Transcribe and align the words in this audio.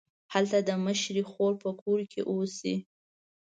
هلته 0.33 0.57
د 0.67 0.69
مشرې 0.85 1.23
خور 1.31 1.53
په 1.63 1.69
کور 1.81 1.99
کې 2.11 2.21
اوسي. 2.31 2.75